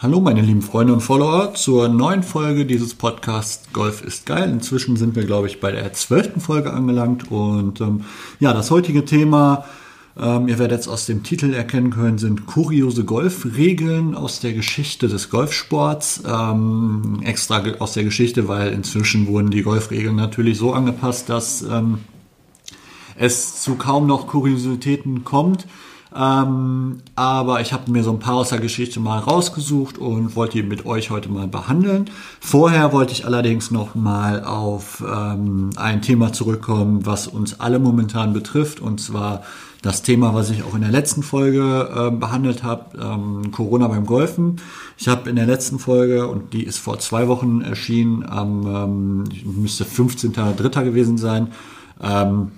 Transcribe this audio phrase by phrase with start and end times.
[0.00, 4.48] Hallo meine lieben Freunde und Follower zur neuen Folge dieses Podcasts Golf ist geil.
[4.48, 8.04] Inzwischen sind wir, glaube ich, bei der zwölften Folge angelangt und ähm,
[8.38, 9.64] ja, das heutige Thema,
[10.16, 15.08] ähm, ihr werdet es aus dem Titel erkennen können, sind kuriose Golfregeln aus der Geschichte
[15.08, 16.22] des Golfsports.
[16.24, 21.98] Ähm, extra aus der Geschichte, weil inzwischen wurden die Golfregeln natürlich so angepasst, dass ähm,
[23.16, 25.66] es zu kaum noch Kuriositäten kommt.
[26.16, 30.58] Ähm, aber ich habe mir so ein paar aus der Geschichte mal rausgesucht und wollte
[30.58, 32.10] die mit euch heute mal behandeln.
[32.40, 38.32] Vorher wollte ich allerdings noch mal auf ähm, ein Thema zurückkommen, was uns alle momentan
[38.32, 39.42] betrifft, und zwar
[39.82, 44.06] das Thema, was ich auch in der letzten Folge äh, behandelt habe, ähm, Corona beim
[44.06, 44.60] Golfen.
[44.96, 49.24] Ich habe in der letzten Folge, und die ist vor zwei Wochen erschienen, am ähm,
[49.44, 50.84] müsste 15.3.
[50.84, 51.48] gewesen sein,
[52.02, 52.52] ähm,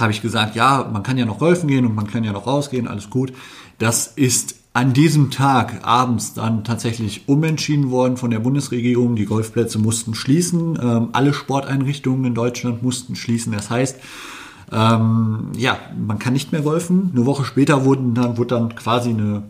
[0.00, 2.46] habe ich gesagt, ja, man kann ja noch golfen gehen und man kann ja noch
[2.46, 3.32] rausgehen, alles gut.
[3.78, 9.16] Das ist an diesem Tag abends dann tatsächlich umentschieden worden von der Bundesregierung.
[9.16, 10.78] Die Golfplätze mussten schließen.
[10.80, 13.52] Ähm, alle Sporteinrichtungen in Deutschland mussten schließen.
[13.52, 13.98] Das heißt,
[14.72, 17.10] ähm, ja, man kann nicht mehr golfen.
[17.12, 19.42] Eine Woche später wurden dann, wurde dann quasi eine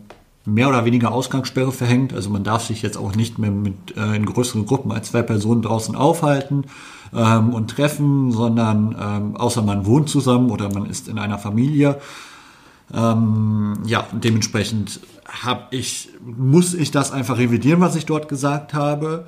[0.45, 2.13] mehr oder weniger Ausgangssperre verhängt.
[2.13, 5.21] Also man darf sich jetzt auch nicht mehr mit äh, in größeren Gruppen als zwei
[5.21, 6.65] Personen draußen aufhalten
[7.13, 11.99] ähm, und treffen, sondern ähm, außer man wohnt zusammen oder man ist in einer Familie.
[12.93, 19.25] Ähm, ja, dementsprechend habe ich, muss ich das einfach revidieren, was ich dort gesagt habe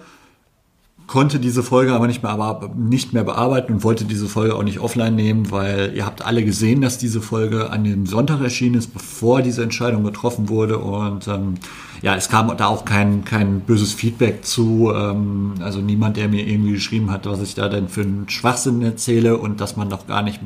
[1.08, 4.80] konnte diese Folge aber nicht mehr, nicht mehr bearbeiten und wollte diese Folge auch nicht
[4.80, 8.94] offline nehmen, weil ihr habt alle gesehen, dass diese Folge an dem Sonntag erschienen ist,
[8.94, 10.80] bevor diese Entscheidung getroffen wurde.
[10.80, 11.56] Und ähm,
[12.02, 14.92] ja, es kam da auch kein, kein böses Feedback zu.
[14.96, 18.82] Ähm, also niemand, der mir irgendwie geschrieben hat, was ich da denn für einen Schwachsinn
[18.82, 20.40] erzähle und dass man doch gar nicht,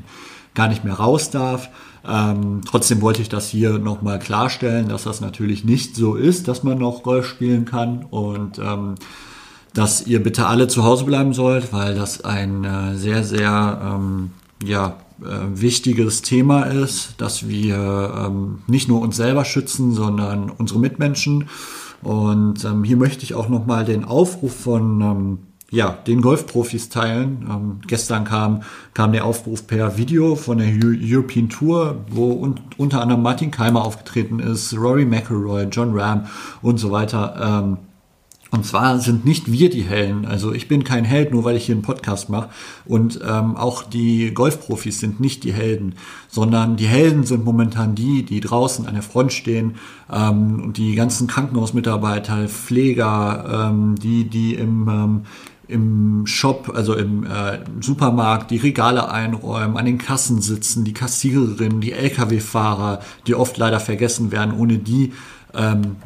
[0.56, 1.70] gar nicht mehr raus darf.
[2.08, 6.64] Ähm, trotzdem wollte ich das hier nochmal klarstellen, dass das natürlich nicht so ist, dass
[6.64, 8.06] man noch Golf spielen kann.
[8.10, 8.96] Und ähm,
[9.78, 14.32] dass ihr bitte alle zu Hause bleiben sollt, weil das ein äh, sehr, sehr ähm,
[14.66, 17.76] ja, äh, wichtiges Thema ist, dass wir
[18.26, 21.50] ähm, nicht nur uns selber schützen, sondern unsere Mitmenschen.
[22.02, 27.46] Und ähm, hier möchte ich auch nochmal den Aufruf von ähm, ja, den Golfprofis teilen.
[27.48, 28.64] Ähm, gestern kam,
[28.96, 33.86] kam der Aufruf per Video von der European Tour, wo un unter anderem Martin Keimer
[33.86, 36.26] aufgetreten ist, Rory McIlroy, John Ram
[36.64, 37.64] und so weiter.
[37.64, 37.78] Ähm,
[38.50, 40.26] und zwar sind nicht wir die Hellen.
[40.26, 42.50] Also ich bin kein Held, nur weil ich hier einen Podcast mache.
[42.86, 45.96] Und ähm, auch die Golfprofis sind nicht die Helden,
[46.30, 49.76] sondern die Helden sind momentan die, die draußen an der Front stehen
[50.12, 55.22] ähm, und die ganzen Krankenhausmitarbeiter, Pfleger, ähm, die, die im ähm,
[55.70, 61.82] im Shop, also im äh, Supermarkt, die Regale einräumen, an den Kassen sitzen, die Kassiererinnen,
[61.82, 65.12] die Lkw-Fahrer, die oft leider vergessen werden, ohne die
[65.58, 65.98] ähm,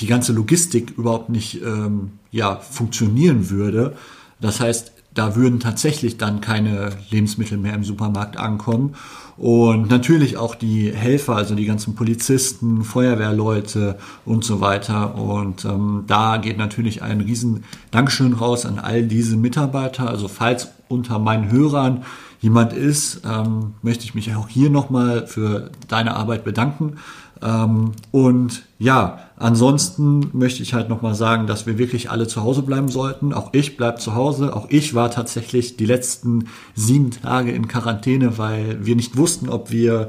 [0.00, 3.94] die ganze Logistik überhaupt nicht ähm, ja, funktionieren würde.
[4.40, 8.94] Das heißt, da würden tatsächlich dann keine Lebensmittel mehr im Supermarkt ankommen.
[9.38, 15.14] Und natürlich auch die Helfer, also die ganzen Polizisten, Feuerwehrleute und so weiter.
[15.14, 20.08] Und ähm, da geht natürlich ein riesen Dankeschön raus an all diese Mitarbeiter.
[20.08, 22.04] Also falls unter meinen Hörern
[22.40, 26.96] jemand ist, ähm, möchte ich mich auch hier nochmal für deine Arbeit bedanken.
[27.42, 32.62] Ähm, und ja, ansonsten möchte ich halt nochmal sagen, dass wir wirklich alle zu Hause
[32.62, 33.32] bleiben sollten.
[33.32, 34.54] Auch ich bleib zu Hause.
[34.54, 39.70] Auch ich war tatsächlich die letzten sieben Tage in Quarantäne, weil wir nicht wussten, ob
[39.70, 40.08] wir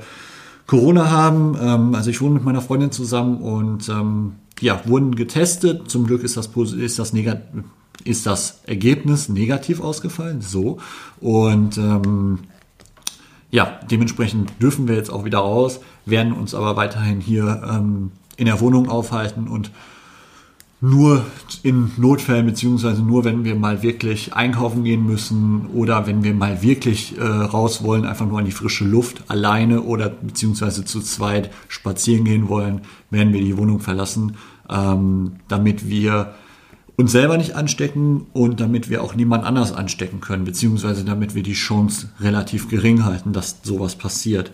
[0.65, 1.57] Corona haben.
[1.61, 5.89] Ähm, also ich wohne mit meiner Freundin zusammen und ähm, ja, wurden getestet.
[5.89, 7.63] Zum Glück ist das, ist das negativ
[8.03, 10.41] ist das Ergebnis negativ ausgefallen.
[10.41, 10.77] So.
[11.19, 12.39] Und ähm,
[13.49, 18.45] ja, dementsprechend dürfen wir jetzt auch wieder raus, werden uns aber weiterhin hier ähm, in
[18.45, 19.71] der Wohnung aufhalten und
[20.79, 21.25] nur
[21.63, 26.61] in Notfällen beziehungsweise nur wenn wir mal wirklich einkaufen gehen müssen oder wenn wir mal
[26.61, 31.49] wirklich äh, raus wollen, einfach nur an die frische Luft alleine oder beziehungsweise zu zweit
[31.67, 34.35] spazieren gehen wollen, werden wir die Wohnung verlassen,
[34.69, 36.35] ähm, damit wir
[36.97, 41.43] uns selber nicht anstecken und damit wir auch niemand anders anstecken können, beziehungsweise damit wir
[41.43, 44.51] die Chance relativ gering halten, dass sowas passiert.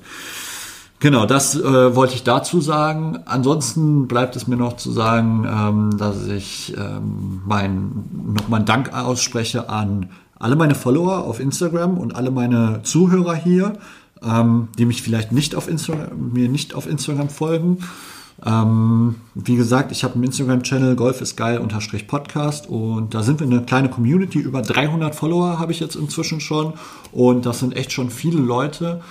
[0.99, 3.19] Genau, das äh, wollte ich dazu sagen.
[3.25, 8.05] Ansonsten bleibt es mir noch zu sagen, ähm, dass ich ähm, mein,
[8.35, 13.73] nochmal einen Dank ausspreche an alle meine Follower auf Instagram und alle meine Zuhörer hier,
[14.21, 17.79] ähm, die mich vielleicht nicht auf Instagram, mir nicht auf Instagram folgen.
[18.45, 22.67] Ähm, wie gesagt, ich habe einen Instagram-Channel, Golf ist geil, unterstrich Podcast.
[22.67, 26.73] Und da sind wir eine kleine Community, über 300 Follower habe ich jetzt inzwischen schon.
[27.11, 29.01] Und das sind echt schon viele Leute.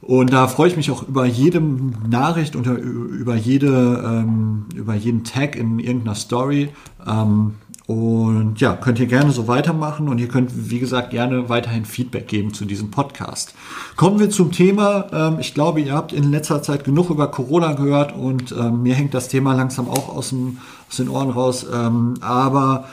[0.00, 5.24] Und da freue ich mich auch über jede Nachricht und über jede, ähm, über jeden
[5.24, 6.70] Tag in irgendeiner Story.
[7.06, 7.54] Ähm,
[7.88, 12.28] und ja, könnt ihr gerne so weitermachen und ihr könnt, wie gesagt, gerne weiterhin Feedback
[12.28, 13.54] geben zu diesem Podcast.
[13.96, 15.06] Kommen wir zum Thema.
[15.10, 18.94] Ähm, ich glaube, ihr habt in letzter Zeit genug über Corona gehört und ähm, mir
[18.94, 20.58] hängt das Thema langsam auch aus, dem,
[20.90, 21.64] aus den Ohren raus.
[21.72, 22.84] Ähm, aber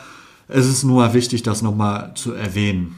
[0.48, 2.96] es ist nur wichtig, das nochmal zu erwähnen.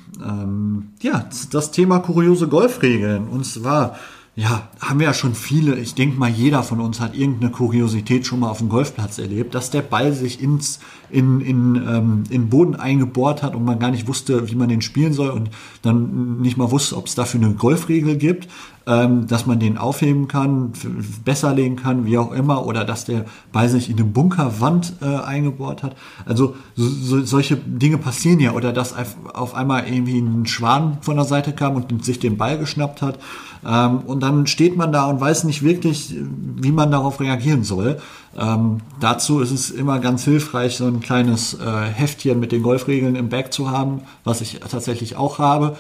[1.02, 3.28] Ja, das Thema kuriose Golfregeln.
[3.28, 3.96] Und zwar,
[4.38, 8.28] ja, haben wir ja schon viele, ich denke mal, jeder von uns hat irgendeine Kuriosität
[8.28, 10.80] schon mal auf dem Golfplatz erlebt, dass der Ball sich ins,
[11.10, 14.84] in, in, ähm, in Boden eingebohrt hat und man gar nicht wusste, wie man den
[14.84, 15.50] spielen soll und
[15.82, 18.48] dann nicht mal wusste, ob es dafür eine Golfregel gibt,
[18.88, 20.72] ähm, dass man den aufheben kann,
[21.26, 25.06] besser legen kann, wie auch immer, oder dass der Ball sich in eine Bunkerwand äh,
[25.06, 25.96] eingebohrt hat.
[26.26, 28.96] Also so, so, solche Dinge passieren ja, oder dass
[29.34, 33.20] auf einmal irgendwie ein Schwan von der Seite kam und sich den Ball geschnappt hat.
[33.66, 36.16] Ähm, und dann steht man da und weiß nicht wirklich,
[36.56, 38.00] wie man darauf reagieren soll.
[38.38, 43.16] Ähm, dazu ist es immer ganz hilfreich, so ein kleines äh, Heftchen mit den Golfregeln
[43.16, 45.76] im Bag zu haben, was ich tatsächlich auch habe.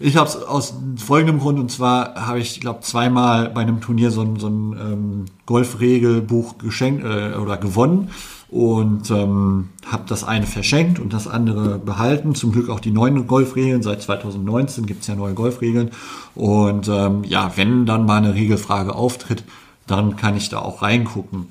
[0.00, 4.12] Ich habe es aus folgendem Grund, und zwar habe ich, glaube zweimal bei einem Turnier
[4.12, 8.10] so ein, so ein ähm, Golfregelbuch geschenkt äh, oder gewonnen
[8.48, 12.34] und ähm, habe das eine verschenkt und das andere behalten.
[12.34, 13.82] Zum Glück auch die neuen Golfregeln.
[13.82, 15.90] Seit 2019 gibt es ja neue Golfregeln.
[16.34, 19.44] Und ähm, ja, wenn dann mal eine Regelfrage auftritt,
[19.86, 21.48] dann kann ich da auch reingucken.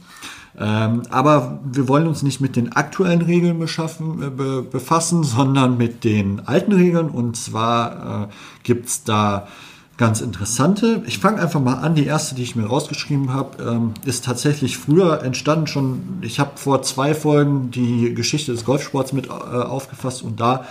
[0.60, 5.78] Ähm, aber wir wollen uns nicht mit den aktuellen Regeln beschaffen, äh, be, befassen, sondern
[5.78, 7.10] mit den alten Regeln.
[7.10, 8.28] Und zwar äh,
[8.64, 9.48] gibt's da
[9.98, 11.04] ganz interessante.
[11.08, 11.96] Ich fange einfach mal an.
[11.96, 15.68] Die erste, die ich mir rausgeschrieben habe, ähm, ist tatsächlich früher entstanden.
[15.68, 20.66] Schon, ich habe vor zwei Folgen die Geschichte des Golfsports mit äh, aufgefasst und da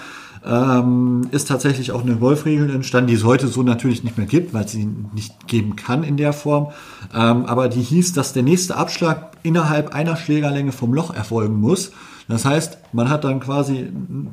[0.47, 4.55] ähm, ist tatsächlich auch eine Golfregel entstanden, die es heute so natürlich nicht mehr gibt,
[4.55, 6.69] weil es sie nicht geben kann in der Form.
[7.15, 11.93] Ähm, aber die hieß, dass der nächste Abschlag innerhalb einer Schlägerlänge vom Loch erfolgen muss.
[12.29, 13.89] Das heißt, man hat dann quasi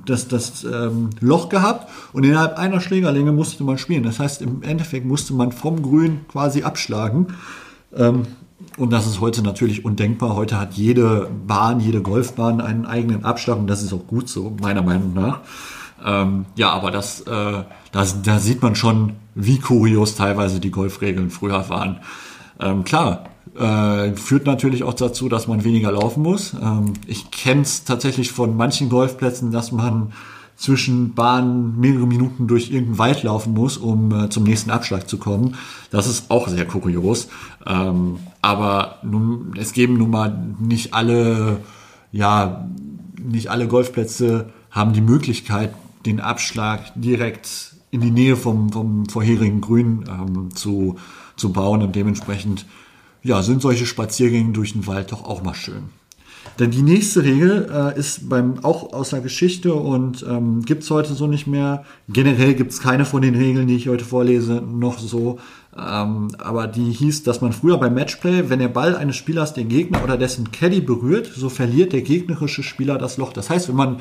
[0.05, 4.03] das, das ähm, Loch gehabt und innerhalb einer Schlägerlänge musste man spielen.
[4.03, 7.27] Das heißt, im Endeffekt musste man vom Grün quasi abschlagen.
[7.95, 8.23] Ähm,
[8.77, 10.35] und das ist heute natürlich undenkbar.
[10.35, 14.55] Heute hat jede Bahn, jede Golfbahn einen eigenen Abschlag und das ist auch gut so,
[14.61, 15.41] meiner Meinung nach.
[16.03, 21.29] Ähm, ja, aber das, äh, das, da sieht man schon, wie kurios teilweise die Golfregeln
[21.29, 21.99] früher waren.
[22.59, 23.25] Ähm, klar,
[23.57, 26.53] äh, führt natürlich auch dazu, dass man weniger laufen muss.
[26.53, 30.13] Ähm, ich kenne es tatsächlich von manchen Golfplätzen, dass man
[30.55, 35.17] zwischen Bahnen mehrere Minuten durch irgendeinen Wald laufen muss, um äh, zum nächsten Abschlag zu
[35.17, 35.55] kommen.
[35.89, 37.27] Das ist auch sehr kurios.
[37.65, 41.57] Ähm, aber nun, es geben nun mal nicht alle,
[42.11, 42.67] ja,
[43.21, 45.73] nicht alle Golfplätze haben die Möglichkeit,
[46.05, 50.97] den Abschlag direkt in die Nähe vom, vom vorherigen Grün ähm, zu,
[51.35, 52.65] zu bauen und dementsprechend
[53.21, 55.83] ja, sind solche Spaziergänge durch den Wald doch auch mal schön.
[56.59, 60.91] Denn die nächste Regel äh, ist beim auch aus der Geschichte und ähm, gibt es
[60.91, 61.85] heute so nicht mehr.
[62.09, 65.39] Generell gibt es keine von den Regeln, die ich heute vorlese, noch so.
[65.75, 69.69] Ähm, aber die hieß, dass man früher beim Matchplay, wenn der Ball eines Spielers den
[69.69, 73.33] Gegner oder dessen Caddy berührt, so verliert der gegnerische Spieler das Loch.
[73.33, 73.99] Das heißt, wenn man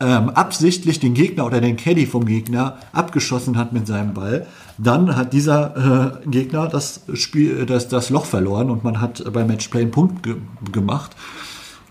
[0.00, 4.46] ähm, absichtlich den Gegner oder den Caddy vom Gegner abgeschossen hat mit seinem Ball,
[4.78, 9.48] dann hat dieser äh, Gegner das Spiel, das, das Loch verloren und man hat beim
[9.48, 10.36] Matchplay einen Punkt ge
[10.72, 11.16] gemacht.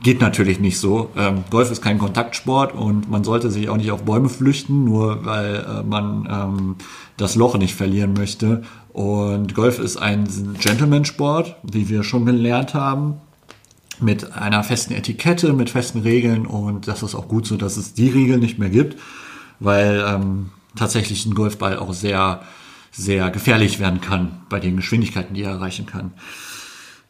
[0.03, 1.09] Geht natürlich nicht so.
[1.17, 5.25] Ähm, Golf ist kein Kontaktsport und man sollte sich auch nicht auf Bäume flüchten, nur
[5.25, 6.75] weil äh, man ähm,
[7.17, 8.61] das Loch nicht verlieren möchte.
[8.93, 10.27] Und Golf ist ein
[10.59, 13.21] Gentleman-Sport, wie wir schon gelernt haben
[14.01, 17.93] mit einer festen Etikette, mit festen Regeln und das ist auch gut so, dass es
[17.93, 18.97] die Regeln nicht mehr gibt,
[19.59, 22.41] weil ähm, tatsächlich ein Golfball auch sehr,
[22.91, 26.11] sehr gefährlich werden kann bei den Geschwindigkeiten, die er erreichen kann.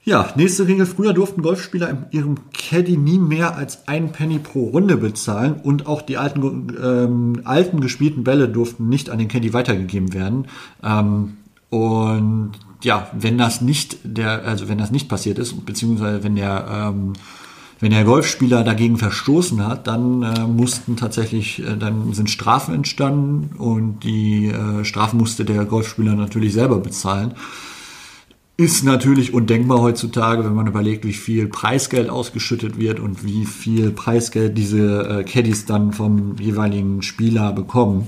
[0.08, 0.86] Ja, nächste Regel.
[0.86, 5.86] Früher durften Golfspieler in ihrem Caddy nie mehr als einen Penny pro Runde bezahlen und
[5.86, 10.48] auch die alten, ähm, alten gespielten Bälle durften nicht an den Caddy weitergegeben werden.
[10.82, 11.36] Ähm,
[11.70, 12.54] und
[12.84, 17.14] ja, wenn das nicht der, also wenn das nicht passiert ist, beziehungsweise wenn der, ähm,
[17.80, 23.56] wenn der Golfspieler dagegen verstoßen hat, dann äh, mussten tatsächlich, äh, dann sind Strafen entstanden
[23.58, 27.34] und die äh, Strafen musste der Golfspieler natürlich selber bezahlen.
[28.60, 33.92] Ist natürlich undenkbar heutzutage, wenn man überlegt, wie viel Preisgeld ausgeschüttet wird und wie viel
[33.92, 38.08] Preisgeld diese äh, Caddies dann vom jeweiligen Spieler bekommen.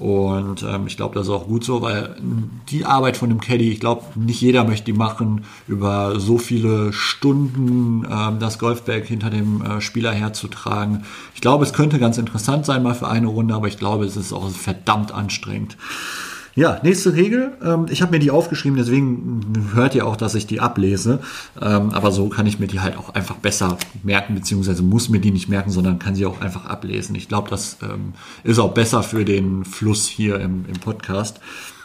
[0.00, 2.16] Und ähm, ich glaube, das ist auch gut so, weil
[2.70, 6.94] die Arbeit von dem Caddy, ich glaube, nicht jeder möchte die machen, über so viele
[6.94, 11.04] Stunden ähm, das Golfbag hinter dem äh, Spieler herzutragen.
[11.34, 14.16] Ich glaube, es könnte ganz interessant sein mal für eine Runde, aber ich glaube, es
[14.16, 15.76] ist auch verdammt anstrengend.
[16.60, 17.52] Ja, nächste Regel.
[17.64, 21.20] Ähm, ich habe mir die aufgeschrieben, deswegen hört ihr auch, dass ich die ablese.
[21.58, 25.20] Ähm, aber so kann ich mir die halt auch einfach besser merken, beziehungsweise muss mir
[25.20, 27.14] die nicht merken, sondern kann sie auch einfach ablesen.
[27.14, 28.12] Ich glaube, das ähm,
[28.44, 31.40] ist auch besser für den Fluss hier im, im Podcast.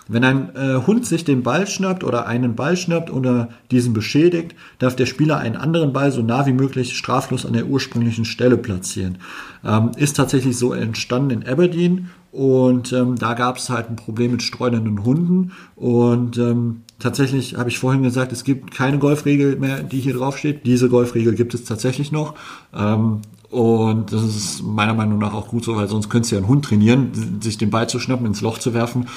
[0.10, 4.56] Wenn ein äh, Hund sich den Ball schnappt oder einen Ball schnappt oder diesen beschädigt,
[4.78, 8.58] darf der Spieler einen anderen Ball so nah wie möglich straflos an der ursprünglichen Stelle
[8.58, 9.20] platzieren.
[9.64, 14.32] Ähm, ist tatsächlich so entstanden in Aberdeen und ähm, da gab es halt ein Problem
[14.32, 19.82] mit streunenden Hunden und ähm, tatsächlich habe ich vorhin gesagt, es gibt keine Golfregel mehr,
[19.84, 20.66] die hier drauf steht.
[20.66, 22.34] Diese Golfregel gibt es tatsächlich noch.
[22.76, 26.42] Ähm, und das ist meiner Meinung nach auch gut so, weil sonst könntest du ja
[26.42, 29.08] einen Hund trainieren, sich den Ball zu schnappen, ins Loch zu werfen.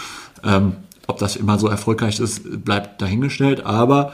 [0.45, 0.75] Ähm,
[1.09, 3.67] ob das immer so erfolgreich ist, bleibt dahingestellt.
[3.67, 4.13] Aber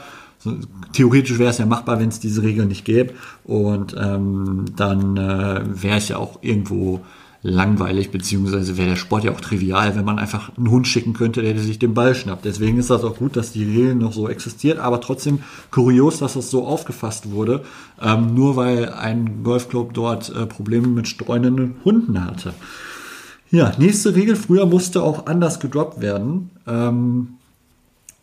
[0.93, 3.13] theoretisch wäre es ja machbar, wenn es diese Regel nicht gäbe.
[3.43, 7.01] Und ähm, dann äh, wäre es ja auch irgendwo
[7.45, 11.43] langweilig, beziehungsweise wäre der Sport ja auch trivial, wenn man einfach einen Hund schicken könnte,
[11.43, 12.43] der sich den Ball schnappt.
[12.43, 16.33] Deswegen ist das auch gut, dass die Regel noch so existiert, aber trotzdem kurios, dass
[16.33, 17.63] das so aufgefasst wurde,
[18.01, 22.53] ähm, nur weil ein Golfclub dort äh, Probleme mit streunenden Hunden hatte.
[23.51, 24.35] Ja, nächste Regel.
[24.35, 26.49] Früher musste auch anders gedroppt werden.
[26.65, 27.35] Ähm,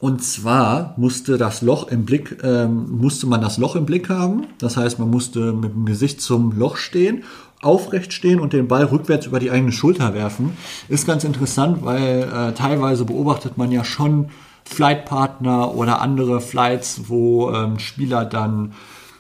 [0.03, 4.49] und zwar musste das Loch im Blick, ähm, musste man das Loch im Blick haben.
[4.59, 7.23] Das heißt, man musste mit dem Gesicht zum Loch stehen,
[7.63, 10.57] aufrecht stehen und den Ball rückwärts über die eigene Schulter werfen.
[10.89, 14.31] Ist ganz interessant, weil äh, teilweise beobachtet man ja schon
[14.65, 18.73] Flightpartner oder andere Flights, wo ähm, Spieler dann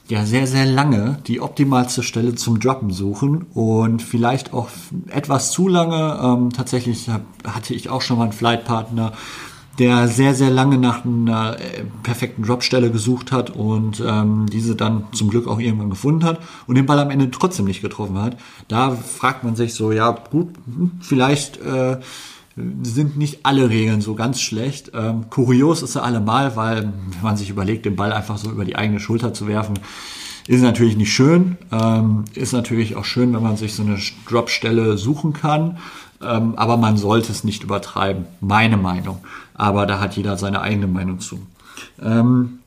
[0.08, 4.68] ja sehr, sehr lange die optimalste Stelle zum Droppen suchen und vielleicht auch
[5.08, 6.18] etwas zu lange.
[6.22, 7.08] Ähm, tatsächlich
[7.46, 9.12] hatte ich auch schon mal einen Flightpartner,
[9.78, 15.04] der sehr, sehr lange nach einer äh, perfekten Dropstelle gesucht hat und ähm, diese dann
[15.12, 18.36] zum Glück auch irgendwann gefunden hat und den Ball am Ende trotzdem nicht getroffen hat.
[18.68, 21.98] Da fragt man sich so, ja gut, hm, vielleicht äh,
[22.82, 24.92] sind nicht alle Regeln so ganz schlecht.
[24.94, 28.66] Ähm, kurios ist er allemal, weil wenn man sich überlegt, den Ball einfach so über
[28.66, 29.78] die eigene Schulter zu werfen,
[30.48, 31.56] ist natürlich nicht schön.
[31.70, 33.98] Ähm, ist natürlich auch schön, wenn man sich so eine
[34.28, 35.78] Dropstelle suchen kann.
[36.24, 38.26] Ähm, aber man sollte es nicht übertreiben.
[38.40, 39.18] Meine Meinung.
[39.54, 41.40] Aber da hat jeder seine eigene Meinung zu.
[42.00, 42.58] Ähm,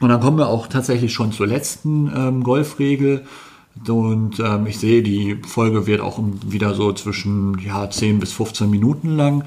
[0.00, 3.24] und dann kommen wir auch tatsächlich schon zur letzten ähm, Golfregel.
[3.86, 8.68] Und ähm, ich sehe, die Folge wird auch wieder so zwischen ja, 10 bis 15
[8.68, 9.44] Minuten lang.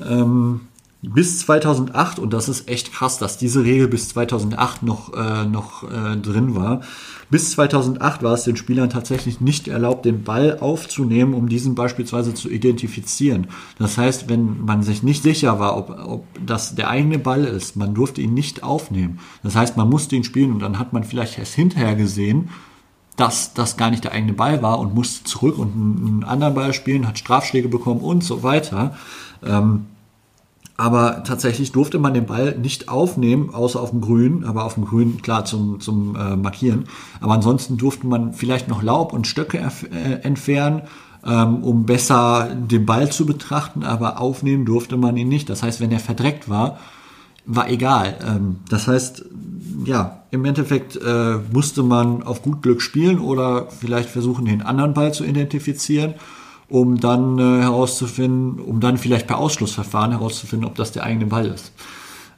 [0.00, 0.60] Ähm,
[1.02, 5.82] bis 2008, und das ist echt krass, dass diese Regel bis 2008 noch, äh, noch
[5.82, 6.82] äh, drin war.
[7.28, 12.34] Bis 2008 war es den Spielern tatsächlich nicht erlaubt, den Ball aufzunehmen, um diesen beispielsweise
[12.34, 13.48] zu identifizieren.
[13.78, 17.74] Das heißt, wenn man sich nicht sicher war, ob, ob das der eigene Ball ist,
[17.74, 19.18] man durfte ihn nicht aufnehmen.
[19.42, 22.50] Das heißt, man musste ihn spielen und dann hat man vielleicht erst hinterher gesehen,
[23.16, 26.72] dass das gar nicht der eigene Ball war und musste zurück und einen anderen Ball
[26.72, 28.94] spielen, hat Strafschläge bekommen und so weiter.
[29.44, 29.86] Ähm,
[30.82, 34.84] aber tatsächlich durfte man den Ball nicht aufnehmen, außer auf dem Grün, aber auf dem
[34.84, 36.86] Grün klar zum, zum äh, Markieren.
[37.20, 40.82] Aber ansonsten durfte man vielleicht noch Laub und Stöcke äh, entfernen,
[41.24, 45.48] ähm, um besser den Ball zu betrachten, aber aufnehmen durfte man ihn nicht.
[45.48, 46.80] Das heißt, wenn er verdreckt war,
[47.46, 48.16] war egal.
[48.26, 49.24] Ähm, das heißt,
[49.84, 54.94] ja, im Endeffekt äh, musste man auf gut Glück spielen oder vielleicht versuchen, den anderen
[54.94, 56.14] Ball zu identifizieren,
[56.72, 61.46] um dann äh, herauszufinden, um dann vielleicht per Ausschlussverfahren herauszufinden, ob das der eigene Ball
[61.46, 61.72] ist.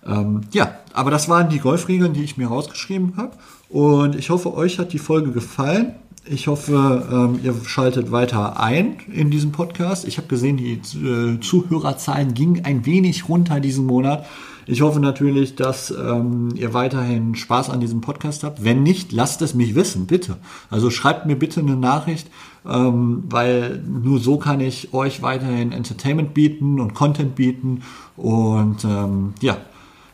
[0.04, 3.36] Ähm, ja, aber das waren die Golfregeln, die ich mir rausgeschrieben habe.
[3.68, 5.94] Und ich hoffe, euch hat die Folge gefallen.
[6.26, 10.04] Ich hoffe, ähm, ihr schaltet weiter ein in diesem Podcast.
[10.04, 14.26] Ich habe gesehen, die äh, Zuhörerzahlen gingen ein wenig runter diesen Monat.
[14.66, 18.64] Ich hoffe natürlich, dass ähm, ihr weiterhin Spaß an diesem Podcast habt.
[18.64, 20.38] Wenn nicht, lasst es mich wissen, bitte.
[20.70, 22.28] Also schreibt mir bitte eine Nachricht,
[22.68, 27.82] ähm, weil nur so kann ich euch weiterhin Entertainment bieten und Content bieten.
[28.16, 29.58] Und ähm, ja,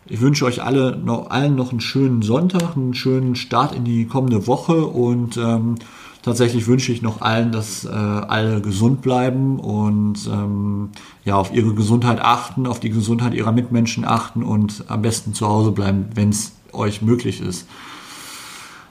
[0.06, 4.06] ich wünsche euch alle noch, allen noch einen schönen Sonntag, einen schönen Start in die
[4.06, 5.76] kommende Woche und ähm,
[6.22, 10.90] tatsächlich wünsche ich noch allen, dass äh, alle gesund bleiben und ähm,
[11.24, 15.46] ja auf ihre Gesundheit achten, auf die Gesundheit ihrer Mitmenschen achten und am besten zu
[15.46, 17.66] Hause bleiben, wenn es euch möglich ist.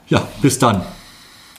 [0.08, 0.82] Ja, bis dann.